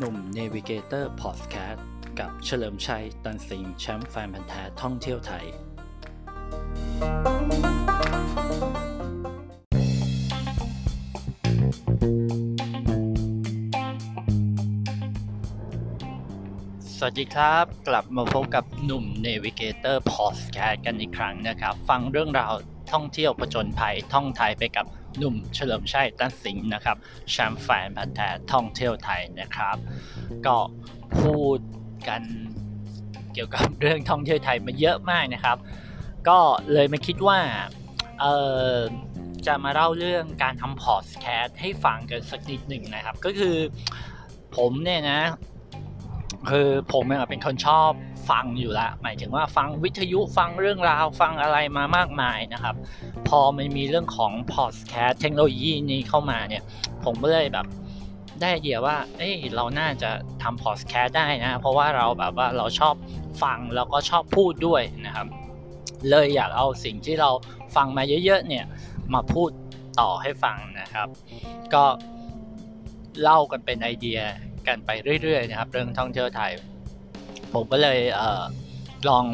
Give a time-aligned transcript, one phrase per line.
[0.00, 1.86] หนุ่ม Navigator พอดแคสต์
[2.18, 5.44] กับเฉลิมชัย ตันสิงห์แชมป์แฟนพันธุ์แท้ท่องเที่ยวไทย
[16.96, 22.54] สวัสดีครับ กลับมาพบกับหนุ่ม Navigator พอดแคสต์กันอีกครั้งนะครับ ฟังเรื่องราว
[22.92, 24.86] ท่องเที่ยวผจญภัยท่องไทยไปกับ
[25.16, 26.96] หนุ่มเฉลิมชัยตันสิงห์นะครับ
[27.30, 29.76] แชมป์แฟนพันธ์แท้ท่องเที่ยวไทยนะครับ
[30.46, 30.56] ก็
[31.20, 31.58] พูด
[32.08, 32.22] กัน
[33.34, 35.58] เกี่ยวกับเรื่องท่องเที่ยวไทยมาเยอะมากนะครับ
[36.28, 36.38] ก็
[36.72, 37.38] เลยมาคิดว่า
[38.20, 38.26] เอ
[38.74, 38.76] อ
[39.46, 43.56] จะมาเล่าเรื่องการทำพอดแคสต์ให้ฟังกันสักนิดหนึ่งนะครับ ก็คือ
[44.56, 45.20] ผมเนี่ยนะ
[46.50, 47.90] คือผมเป็นคนชอบ
[48.30, 52.74] ฟังอยู่ละหมายถึงว่าฟังวิทยุฟังเรื่องราวฟังอะไรมามากมายนะครับ
[53.28, 56.62] พอมันมีเรื่องของพอดแคสต์เทคโนโลยีนี้เข้ามาเนี่ย
[57.04, 57.66] ผมก็เลยแบบ
[58.40, 60.10] ได้ไอเดียว่า เอ้ย เราน่าจะ
[60.42, 62.94] ทำพอดแคสต์ได้นะ เพราะว่าเราแบบว่าเราชอบ
[63.42, 65.26] ฟังแล้วก็ชอบพูดด้วยนะครับ
[66.10, 67.30] เลยอยากเอาสิ่งที่เรา
[67.76, 68.64] ฟังมาเยอะๆเนี่ย
[69.14, 69.50] มาพูด
[70.00, 71.08] ต่อให้ฟังนะครับ
[71.74, 71.84] ก็
[73.22, 74.20] เล่ากันเป็นไอเดีย
[74.68, 74.90] กันไป
[75.22, 76.50] เรื่อยๆนะครับเรื่องท่องเที่ยวไทย
[77.54, 78.44] ผมก็เลยเออ
[79.08, 79.24] ลอง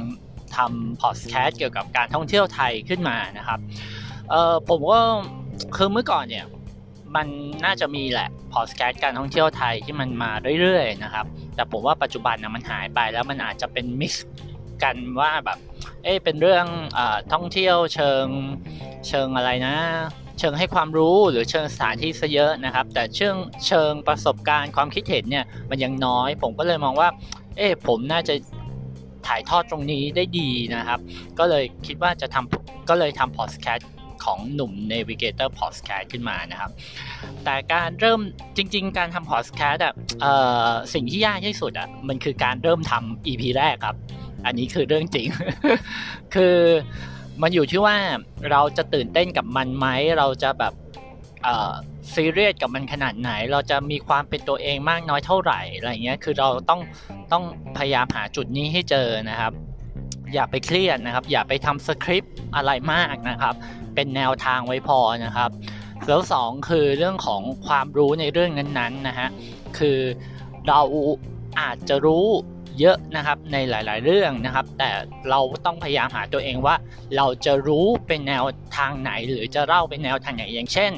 [0.56, 3.60] ทำพอดแคสต์เกี่ยวกับการท่องเที่ยวไทยขึ้นมานะครับ
[4.30, 5.00] เออผมก็
[5.76, 6.46] คือเมื่อก่อนเนี่ย
[7.16, 7.26] มัน
[7.64, 14.26] น่าจะมีแหละพอดแคสต์การท่องเที่ยวไทยที่มันมาเรื่อยๆนะครับ แต่ผมว่าปัจจุบันนะมันหายไปแล้วมันอาจจะเป็นมิกซ์
[14.84, 15.58] กันว่าแบบ
[16.04, 16.66] เอ๊เป็นเรื่อง
[16.98, 17.00] อ
[17.32, 18.26] ท่องเที่ยวเชิง
[19.08, 19.76] เชิงอะไรนะ
[20.38, 27.08] เชิงให้ความรู้หรือเชิงสถานที่ซะเยอะนะครับ แต่เชิงเชิงประสบการณ์ความคิดเห็นเนี่ยมันยังน้อย ผมก็เลยมองว่า
[27.56, 28.34] เอ๊ผมน่าจะ
[29.26, 31.00] ถ่ายทอดตรงนี้ได้ดีนะครับ
[31.38, 33.90] ก็เลยคิดว่าจะทำก็เลยทำพอดแคสต์
[34.24, 36.70] ของหนุ่ม Navigator Podcast ขึ้นมานะครับ
[37.44, 38.20] แต่การเริ่ม
[38.56, 39.94] จริง ๆ การทำ Podcast อะ
[40.94, 43.96] สิ่งที่ยากที่สุดอะมันคือการเริ่มทำ EP แรกครับ
[44.46, 45.28] อันนี้คือเรื่องจริง
[46.34, 46.56] คือ
[47.42, 47.96] มันอยู่ที่ว่า
[48.50, 49.86] เราจะตื่นเต้นกับมันไหม
[50.18, 50.72] เราจะแบบ
[52.14, 56.80] ซีเรียสกับมันขนาดไหน เราจะมีความเป็นตัวเองมากน้อยเท่าไหร่อะไรเงี้ย คือเราต้อง
[57.32, 57.44] ต้อง
[57.76, 59.52] พยายามหาจุดนี้ให้เจอนะครับ
[60.34, 63.54] อย่าไปเครียดนะครับ อย่าไปทำสคริปต์อะไรมากนะครับ
[63.94, 65.50] เป็นแนวทางไว้พอนะครับ
[66.08, 69.28] แล้วสองคือเรื่องของความรู้ในเรื่องนั้นๆนะฮะ
[69.78, 69.98] คือ
[70.68, 70.80] เรา
[71.60, 72.26] อาจจะรู้
[72.80, 74.90] เยอะนะครับในหลาย ๆ เรื่องนะครับ แต่
[75.30, 76.74] เราต้องพยายามหาตัวเองว่า
[77.16, 78.44] เราจะรู้เป็นแนว
[78.76, 80.92] ทางไหนหรือจะเล่าเป็นแนวทางไหนอย่างเช่น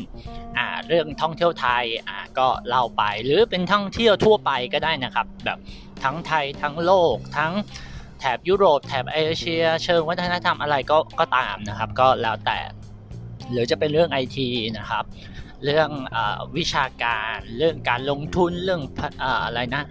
[0.89, 5.59] เรื่องท่องเที่ยวไทยอ่าก็เล่าไปหรือเป็นท่องเที่ยวทั่วไปก็ได้นะครับแบบ
[6.05, 7.53] ทั้งไทยทั้งโลกทั้ง
[8.21, 12.59] แถบยุโรปแถบเอเชีย เชิงวัฒนธรรมอะไรก็ก็ตามนะครับ ก็แล้วแต่
[13.53, 14.49] หรือจะเป็นเรื่องไอที
[14.79, 15.05] นะครับ
[15.65, 16.19] เรื่องอ
[16.57, 18.83] วิชาการ เรื่องการลงทุนเรื่อง
[19.47, 19.83] อะไรนะ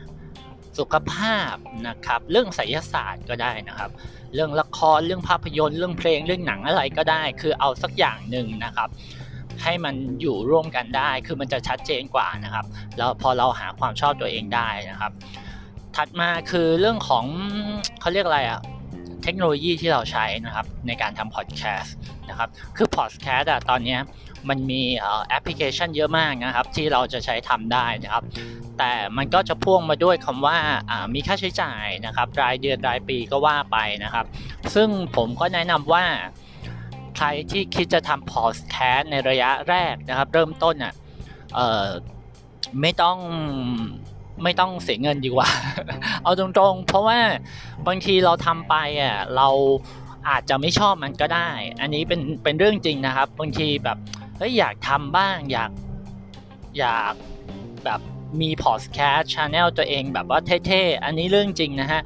[0.77, 1.55] สุขภาพ
[1.87, 3.91] นะครับ เรื่องไสยศาสตร์ก็ได้นะครับ
[4.33, 8.89] เรื่องละครเรื่องภาพยนตร์เรื่องเพลงเรื่องหนังอะไรก็ได้ คือเอาสักอย่างหนึ่งนะครับ
[9.63, 12.65] ให้มันอยู่ร่วมกันได้ คือมันจะชัดเจนกว่านะครับ
[12.97, 15.11] แล้วพอเราหาความชอบตัวเองได้นะครับ
[15.95, 17.25] ถัดมาคือเรื่องของ
[17.99, 18.59] เขาเรียกอะไรอะ
[19.25, 21.95] เทคโนโลยีที่เราใช้นะครับในการทำพอดแคสต์
[22.29, 23.97] นะครับคือพอดแคสต์อะตอนนี้
[24.49, 24.81] มันมี
[25.27, 28.23] แอปพลิเคชันเยอะมากนะครับที่เราจะใช้ทำได้นะครับ
[28.77, 30.57] แต่มันก็จะพ่วงมาด้วยคำว่า
[31.13, 34.25] มีค่าใช้จ่ายนะครับรายเดือนรายปีก็ว่าไปนะครับ
[34.75, 36.05] ซึ่งผมก็แนะนำว่า
[37.17, 40.93] ใครที่คิดจะทำพอดแคสต์ในระยะแรกนะครับ เริ่มต้นอะ
[42.81, 43.17] ไม่ต้อง
[44.43, 45.49] ไม่ต้องเสียเงินดีกว่า
[46.23, 47.19] เอาตรงๆ เพราะว่า
[47.87, 49.49] บางทีเราทำไปอะเรา
[50.29, 51.49] อาจจะไม่ชอบมันก็ได้
[51.81, 53.97] อันนี้เป็นเป็นเรื่องจริงนะครับ บางทีแบบ
[54.37, 55.71] เฮ้ยอยากทำบ้างอยาก
[56.79, 57.13] อยาก
[57.85, 58.01] แบบ
[58.41, 62.01] มีพอดแคสต์ channel ตัวเองแบบว่าเท่ๆ อันนี้เรื่องจริงนะฮะ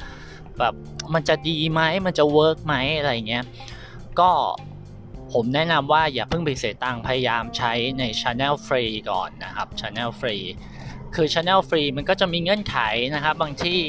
[0.59, 0.73] แบบ
[1.13, 3.43] มันจะดีไหมมันจะ work ไหมอะไรเงี้ย
[4.19, 4.31] ก็
[5.33, 10.37] ผมแนะนำว่าอย่าเพิ่งไปเสียตังค์พยายามใช้ใน channel ฟรีก่อนนะครับ channel ฟรี
[11.15, 12.77] คือ Channel ฟรีมันก็จะมีเงื่อนไข
[13.15, 13.79] นะครับ บางที่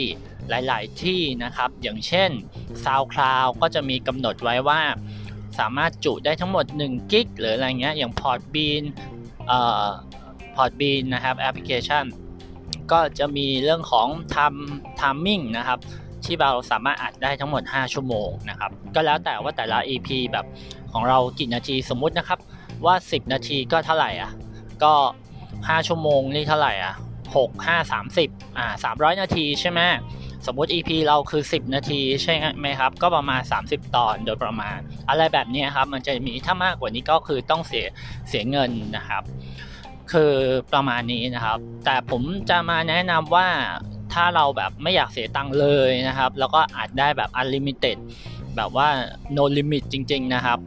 [0.50, 2.30] หลาย ๆ ที่นะครับ อย่างเช่น
[2.84, 4.80] SoundCloud ก็จะมีกำหนดไว้ว่า
[5.58, 8.82] สามารถจุได้ทั้งหมด1กิกหรืออะไรเงี้ยอย่าง Podbean
[9.46, 9.86] เอ่อ
[10.56, 12.04] Podbean นะครับแอปพลิเคชัน
[12.92, 14.60] ก็จะมีเรื่องของ time
[15.00, 15.78] timing นะครับ
[16.24, 20.46] ที่เราสามารถอัดได้ทั้งหมด 5 ชั่วโมงนะครับ ก็แล้วแต่ว่าแต่ละ EP แบบ
[20.92, 22.38] ของเรากี่นาทีสมมุตินะครับ
[22.84, 24.30] ว่า 10 นาทีก็เท่าไหร่อะ
[24.82, 24.92] ก็
[25.40, 26.94] 5 ชั่วโมงนี่เท่าไหร่อะ
[27.34, 28.66] 6 5 30อ่า
[28.96, 29.80] 300 นาทีใช่ไหม
[30.46, 34.78] สมมุติ EP เราคือ 10 นาทีใช่ไหมครับ ก็ประมาณ 30 ตอนโดยประมาณ
[35.08, 37.86] อะไรแบบนี้ครับ มันจะมีถ้ามากกว่านี้ก็คือต้องเสีย
[38.28, 39.22] เสียเงินนะครับ
[40.12, 40.34] คือ
[40.74, 43.48] ประมาณนี้นะครับ แต่ผมจะมาแนะนำว่า
[44.12, 47.98] ถ้าเราแบบไม่อยากเสียตังค์เลยนะครับ แล้วก็อาจได้แบบ unlimited
[48.56, 48.88] แบบว่า
[49.36, 50.58] no limit จริง ๆ นะครับ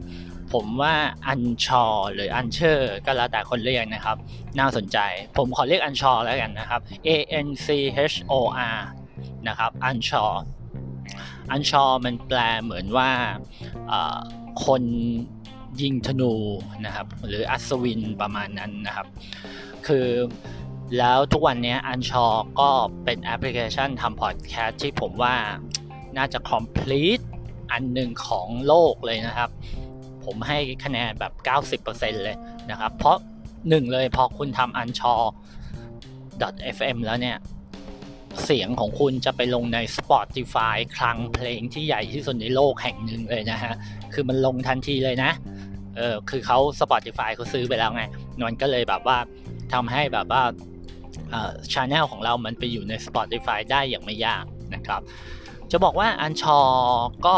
[0.54, 0.94] ผมว่า
[1.26, 1.84] อันชอ
[2.14, 4.16] หรืออันเชอร์ก็แล้วแต่คนเรียกนะครับ
[4.58, 4.98] น่าสนใจ
[5.36, 7.08] ผมขอเรียกอันชอแล้วกันนะครับ A
[7.46, 7.66] N C
[8.12, 8.34] H O
[8.76, 8.78] R
[9.48, 10.24] นะครับอันชอ
[11.50, 13.10] อันชอมันแปลเหมือนว่า
[14.66, 14.82] คน
[15.80, 16.34] ยิงธนู
[16.84, 19.06] นะครับ หรืออัศวินประมาณนั้นนะครับ
[19.86, 20.08] คือ
[20.98, 22.26] แล้วทุกวันนี้อันชอ
[22.60, 22.70] ก็
[23.04, 25.34] เป็นแอปพลิเคชันทำพอดแคสต์ที่ผมว่า
[26.16, 27.24] น่าจะ complete
[27.72, 29.50] อันหนึ่งของโลกเลยนะครับ
[30.26, 31.32] ผมให้คะแนนแบบ
[31.82, 32.36] 90%เลย
[32.70, 33.16] นะครับ เพราะ
[33.68, 35.14] หนึ่งเลยพอคุณทำอันชอ
[36.76, 37.36] .fm แล้วเนี่ย
[38.44, 43.74] เสียงของคุณจะไปลงใน Spotify คลังเพลงที่ใหญ่ที่สุดในโลกแห่งหนึ่งเลยนะฮะ
[44.12, 45.30] คือมันลงทันทีเลยนะ
[45.96, 48.04] เออคือเขา Spotify เขาซื้อไปแล้วไง
[48.40, 49.18] นนก็เลยแบบว่า
[49.72, 50.42] ทำให้แบบว่า
[51.72, 54.44] ช anel ของเรามันไปอยู่ใน Spotify ได้อย่างไม่ยาก
[54.74, 55.00] นะครับ
[55.72, 56.58] จะบอกว่าอันชอ
[57.26, 57.36] ก็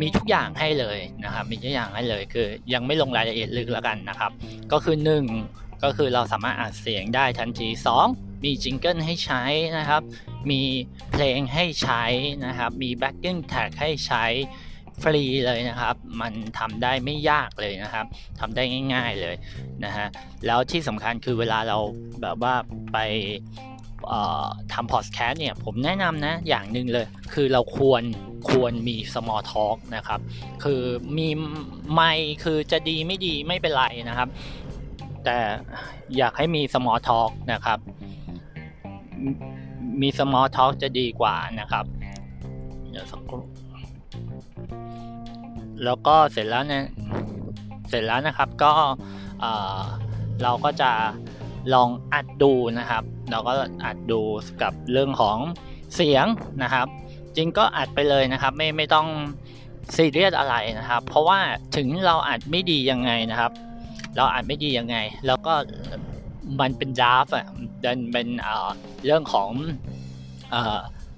[0.00, 4.30] มีทุกอย่างให้เลยนะครับ มีทุกอย่างให้เลยคือยังไม่ลงรายละเอียดลึกแล้วกันนะครับ
[4.72, 4.96] ก็คือ
[5.40, 7.68] 1 ก็คือเราสามารถอัดเสียงได้ทันที
[8.06, 9.42] 2 มี jingle ให้ใช้
[9.78, 10.02] นะครับ
[10.50, 10.60] มี
[11.12, 12.04] เพลงให้ใช้
[12.46, 14.24] นะครับ มี backing track ให้ใช้
[15.02, 18.06] ฟรีเลยนะครับ มันทำได้ไม่ยากเลยนะครับ
[18.40, 18.62] ทำได้
[18.94, 19.36] ง่าย ๆเลย
[19.84, 20.06] นะฮะ
[20.46, 21.78] แล้วที่สำคัญคือเวลาเรา
[22.22, 22.54] แบบว่า
[22.92, 22.98] ไป
[24.72, 28.02] ทำพอดแคสต์เนี่ยผมแนะนำนะอย่างหนึ่งเลย คือเราควร
[28.50, 30.20] ควรมี small talk นะครับ
[30.64, 30.80] คือ
[31.16, 31.28] มี
[31.92, 32.12] ไม่
[32.44, 34.28] คือจะดีไม่ดีไม่เป็นไรนะครับ
[35.24, 35.36] แต่
[36.16, 37.78] อยากให้มี small talk นะครับ
[40.00, 41.84] มี small talk จะดีกว่านะครับ
[42.90, 43.42] เดี๋ยวสักครู่
[45.84, 46.84] แล้วก็เสร็จแล้วเนี่ย
[47.88, 48.72] เสร็จแล้วนะครับก็
[50.42, 50.90] เราก็จะ
[51.74, 53.52] ลองอัดดูนะครับ เราก็
[53.84, 54.20] อัดดู
[54.62, 55.38] กับเรื่องของ
[55.94, 56.26] เสียง
[56.62, 56.86] นะครับ
[57.36, 59.06] จริงก็อัดไปเลยนะครับ ไม่ไม่ต้อง
[59.96, 61.38] ซีเรียสอะไรนะครับ เพราะว่า
[61.76, 63.52] ถึงเราอัดไม่ดียังไงนะครับ
[64.16, 64.96] เราอัดไม่ดียังไง
[65.26, 65.52] แล้วก็
[66.60, 67.46] มันเป็น draft อะ
[67.80, 68.28] เป็นเป็น
[69.04, 69.50] เรื่องของ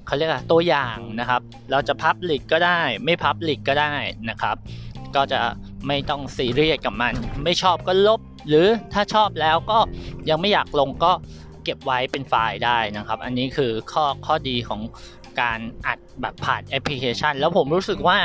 [0.07, 3.95] เขาเรียกว่าตัวอย่างนะครับ เราจะ public ก็ได้ ไม่ public ก็ได้
[4.31, 4.57] นะครับ
[5.15, 5.41] ก็จะ
[5.87, 9.79] ไม่ต้องซีเรียสกับมัน ไม่ชอบก็ลบหรือถ้าชอบแล้วก็
[10.29, 11.13] ยังไม่อยากลงก็
[11.65, 14.81] เก็บไว้เป็นไฟล์ได้นะครับ อันนี้คือข้อข้อดีของ
[15.41, 18.19] การอัดแบบผ่านแอปพลิเคชัน แล้วผมรู้สึกว่า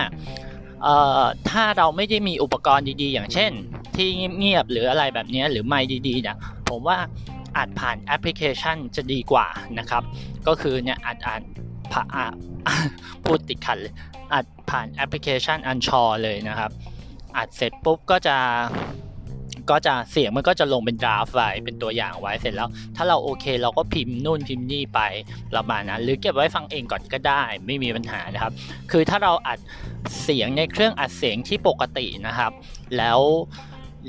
[1.49, 3.51] ถ้าเราไม่ได้มีอุปกรณ์ดีๆ อย่างเช่น
[3.95, 4.07] ที่
[4.39, 6.37] เงียบๆหรืออะไรแบบนี้หรือไม่ดีๆนะ
[6.69, 6.97] ผมว่า
[7.57, 9.47] อัดผ่านแอปพลิเคชันจะดีกว่า
[9.79, 10.03] นะครับ
[10.47, 11.41] ก็คือเนี่ยอัดอัด
[11.93, 12.25] ผ่า
[13.23, 13.93] พูดติดขัดเลย
[14.33, 16.71] อัดผ่านแอปพลิเคชัน Anchor เลยนะครับ
[17.37, 18.37] อัดเสร็จปุ๊บก็จะ
[19.69, 24.99] ก็จะเสียงมันก็จะลงเป็น draft ไว้เป็นตัวอย่างไว้เสร็จแล้ว ถ้าเราโอเคเราก็พิมพ์นู่นพิมพ์นี่ไป
[25.53, 28.53] ประมาณนั้นหรือเก็บไว้ฟังเองก่อนก็ได้ ไม่มีปัญหานะครับ
[28.91, 29.59] คือถ้าเราอัด
[30.23, 32.51] เสียงในเครื่องอัดเสียงที่ปกตินะครับ
[32.97, 33.19] แล้ว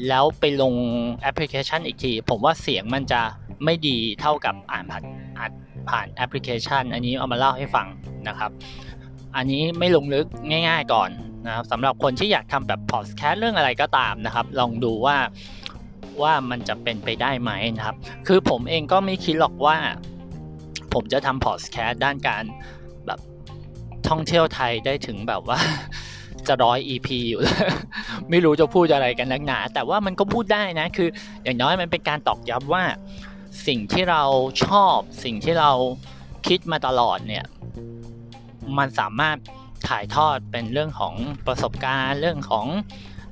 [0.08, 0.74] แล้วไปลง
[1.22, 3.22] แอปพลิเคชันอีกที ผมว่าเสียงมันจะ
[3.64, 5.04] ไม่ดีเท่ากับอัดผ่าน
[5.38, 5.52] อัด
[5.88, 7.86] ผ่านแอปพลิเคชัน อันนี้เอามาเล่าให้ฟัง
[8.28, 8.50] นะครับ
[9.36, 10.26] อันนี้ไม่ลงลึก
[10.68, 11.10] ง่าย ๆก่อน
[11.46, 15.16] นะครับสำหรับคนที่อยากทำแบบพอดแคสต์เรื่องอะไรก็ตามนะครับ ลองดูว่า
[16.22, 17.96] ว่ามันจะเป็นไปได้ไหมนะครับ
[18.26, 19.76] คือผมเองก็ไม่คิดหรอกว่า
[20.94, 22.44] ผมจะทำพอดแคสต์ด้านการ
[23.06, 23.20] แบบ
[24.08, 25.58] ท่องเที่ยวไทยได้ถึงแบบว่า
[26.48, 27.40] จะร้อย EP อยู่
[28.30, 31.08] ไม่รู้จะพูดอะไรกันนักหนา แต่ว่ามันก็พูดได้นะ คือ
[31.44, 32.84] อย่างน้อยมันเป็นการตอกย้ำว่า
[33.66, 34.22] สิ่งที่เรา
[34.64, 35.70] ชอบ สิ่งที่เรา
[36.48, 37.44] คิดมาตลอดเนี่ย
[38.78, 39.36] มันสามารถ
[39.88, 41.14] ถ่ายทอดเป็นเรื่องของ
[41.46, 42.66] ประสบการณ์เรื่องของ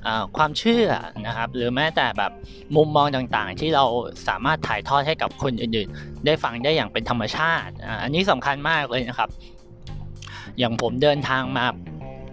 [0.05, 0.87] อความเชื่อ
[1.27, 2.31] นะครับ หรือแม้แต่แบบ
[2.75, 3.85] มุมมองต่างๆ ที่เรา
[4.27, 9.29] สามารถถ่ายทอดให้กับคนอื่นๆ ได้ฟังได้อย่างเป็นธรรมชาติ อันนี้สำคัญมากเลยนะครับ
[10.57, 11.65] อย่างผมเดินทางมา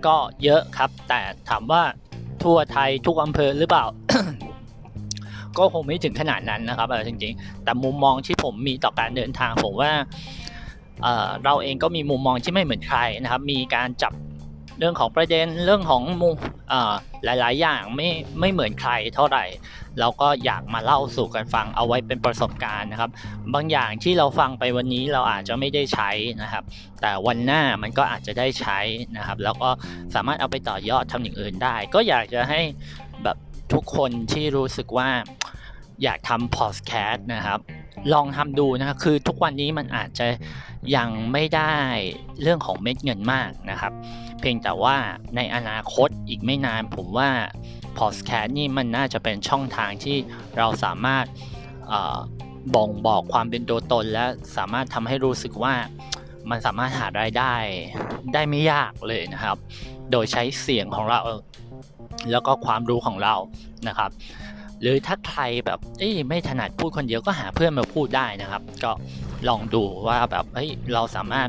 [0.07, 1.83] ก็เยอะครับ แต่ถามว่า
[2.43, 3.85] ทั่วไทยทุกอำเภอหรือเปล่า
[5.59, 9.93] ก็คงไม่ถึงขนาดนั้นนะครับจริงๆ แต่มุมมองที่ผมมีต่อการเดินทางผมว่า
[11.45, 14.13] เราเองก็มีมุมมองที่ไม่เหมือนใครนะครับ มีการจับ
[14.79, 16.35] เรื่องของประเด็นเรื่องของมุม
[17.25, 18.09] หลาย ๆ อย่างไม่
[18.41, 19.45] ไม่เหมือนใครเท่าไหร่
[20.01, 23.11] เราก็อยากมาเล่าสู่กันฟังเอาไว้เป็นประสบการณ์นะครับ
[23.55, 26.11] บางอย่างที่เราฟังไปวันนี้เราอาจจะไม่ได้ใช้
[26.43, 26.65] นะครับ
[27.01, 28.79] แต่วันหน้ามันก็อาจจะได้ใช้
[29.17, 29.71] นะครับ แล้วก็
[30.15, 32.61] สามารถเอาไปต่อยอดทำอย่างอื่นได้ ก็อยากจะให้
[33.25, 33.37] แบบ
[33.73, 35.09] ทุกคนที่รู้สึกว่า
[36.03, 37.61] อยากทำพอดแคสต์นะครับ
[38.13, 40.27] ลองทำดูนะครับคือทุกวันนี้มันอาจจะ
[40.97, 41.75] ยังไม่ได้
[42.43, 43.93] เรื่องของเม็ดเงินมากนะครับ
[44.41, 44.97] เพียงแต่ว่า
[45.37, 47.31] ในอนาคตอีกไม่นานผมว่า
[47.99, 50.17] พอดแคสต์นี่มันน่าจะเป็นช่องทางที่
[50.59, 51.25] เราสามารถ
[52.75, 54.25] บ่งบอกความเป็นตัวตน และ
[54.57, 55.75] สามารถทำให้รู้สึกว่า
[56.51, 57.55] มันสามารถหารายได้
[58.35, 59.57] ได้ไม่ยากเลยนะครับ
[60.11, 61.21] โดยใช้เสียงของเรา
[62.31, 63.35] แล้วก็ความรู้ของเรา
[63.89, 64.11] นะครับ
[64.81, 68.93] หรือถ้าใครแบบเอ้ยไม่ถนัดพูดคนเดียวก็หาเพื่อนมาพูดได้นะครับ ก็
[69.49, 71.49] ลองดูว่าแบบเฮ้ยเราสามารถ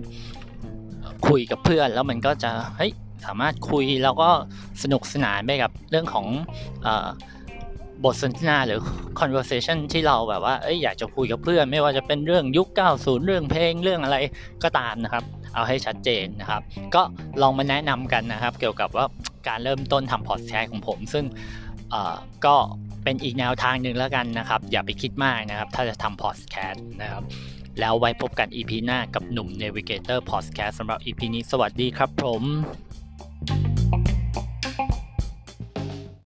[1.27, 2.91] คุยกับเพื่อนแล้วมันก็จะเฮ้ย
[3.25, 4.29] สามารถคุยแล้วก็
[4.83, 6.25] สนุกสนานไปกับเรื่องของ
[6.85, 6.88] อ
[8.03, 8.79] บทสนทนาหรือ
[9.19, 14.17] conversation ที่เราแบบว่าเอ้ยอยากจะคุยกับเพื่อน ไม่ว่าจะเป็นเรื่องยุค 90 เรื่องเพลงเรื่องอะไร
[14.63, 15.23] ก็ตามนะครับ
[15.53, 16.61] เอาให้ชัดเจนนะครับ
[16.95, 17.01] ก็
[17.41, 19.05] ลองมาแนะนำกันนะครับ เกี่ยวกับว่า
[19.47, 21.25] การเริ่มต้นทำพอดแคสต์ของผม ซึ่ง
[22.45, 22.55] ก็
[23.03, 27.24] เป็นอีกแนวทางหนึ่งแล้วกันนะครับ อย่าไปคิดมากนะครับ ถ้าจะทำพอดแคสต์นะครับ
[27.79, 32.43] แล้วไว้พบกัน EP หน้ากับหนุ่ม Navigator Podcast สำหรับ EP นี้สวัสดีครับผม